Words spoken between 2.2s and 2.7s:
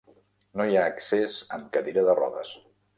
rodes.